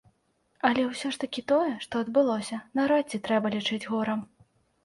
[0.69, 4.29] Але ўсё ж такі тое, што адбылося, наўрад ці трэба лічыць горам.